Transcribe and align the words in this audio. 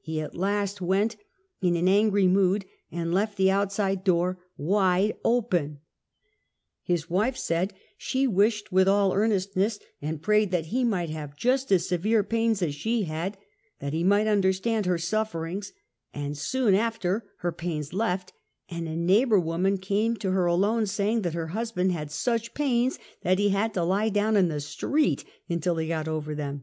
He 0.00 0.18
at 0.22 0.34
last 0.34 0.80
went 0.80 1.16
in 1.60 1.76
an 1.76 1.88
angry 1.88 2.26
mood 2.26 2.64
and 2.90 3.12
left 3.12 3.36
the 3.36 3.50
out 3.50 3.70
side 3.70 4.02
door 4.02 4.38
wdde 4.58 5.12
open. 5.26 5.80
His 6.82 7.10
wife 7.10 7.36
said 7.36 7.74
she 7.98 8.26
wished 8.26 8.72
with 8.72 8.88
all 8.88 9.12
earnestness 9.12 9.78
and 10.00 10.22
pra^^ed 10.22 10.50
that 10.52 10.64
he 10.68 10.84
might 10.84 11.10
have 11.10 11.36
just 11.36 11.70
as 11.70 11.86
severe 11.86 12.24
pains 12.24 12.62
as 12.62 12.74
she 12.74 13.02
had, 13.02 13.36
that 13.78 13.92
he 13.92 14.02
might 14.02 14.26
understand 14.26 14.86
her 14.86 14.96
sufferings; 14.96 15.74
and 16.14 16.38
soon 16.38 16.74
after 16.74 17.16
all 17.16 17.28
her 17.40 17.52
pains 17.52 17.92
left, 17.92 18.32
and 18.70 18.88
a 18.88 18.96
neighbor 18.96 19.38
woman 19.38 19.76
came 19.76 20.16
to 20.16 20.30
her 20.30 20.46
alone, 20.46 20.86
saying 20.86 21.20
that 21.20 21.34
her 21.34 21.48
husband 21.48 21.92
had 21.92 22.10
such 22.10 22.54
pains 22.54 22.98
that 23.20 23.38
he 23.38 23.50
had 23.50 23.74
to 23.74 23.84
lie 23.84 24.08
down 24.08 24.34
in 24.34 24.48
the 24.48 24.62
street 24.62 25.26
until 25.46 25.76
he 25.76 25.88
got 25.88 26.08
over 26.08 26.34
them. 26.34 26.62